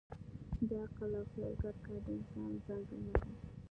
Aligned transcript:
د 0.67 0.69
عقل 0.83 1.11
او 1.19 1.25
خیال 1.31 1.53
ګډ 1.61 1.75
کار 1.85 1.99
د 2.05 2.07
انسان 2.17 2.43
ځانګړنه 2.65 3.11
ده. 3.21 3.29